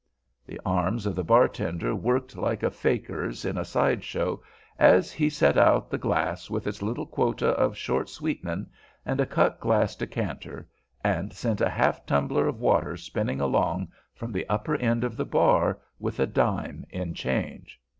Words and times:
The 0.47 0.59
arms 0.65 1.05
of 1.05 1.13
the 1.13 1.23
bartender 1.23 1.93
worked 1.93 2.35
like 2.35 2.63
a 2.63 2.71
faker's 2.71 3.45
in 3.45 3.55
a 3.55 3.63
side 3.63 4.03
show 4.03 4.41
as 4.79 5.11
he 5.11 5.29
set 5.29 5.59
out 5.59 5.91
the 5.91 5.99
glass 5.99 6.49
with 6.49 6.65
its 6.65 6.81
little 6.81 7.05
quota 7.05 7.49
of 7.49 7.77
"short 7.77 8.09
sweetening" 8.09 8.65
and 9.05 9.21
a 9.21 9.27
cut 9.27 9.59
glass 9.59 9.95
decanter, 9.95 10.67
and 11.03 11.31
sent 11.31 11.61
a 11.61 11.69
half 11.69 12.03
tumbler 12.07 12.47
of 12.47 12.59
water 12.59 12.97
spinning 12.97 13.39
along 13.39 13.89
from 14.15 14.31
the 14.31 14.49
upper 14.49 14.75
end 14.77 15.03
of 15.03 15.15
the 15.17 15.23
bar 15.23 15.79
with 15.99 16.19
a 16.19 16.25
dime 16.25 16.83
in 16.89 17.13
change. 17.13 17.79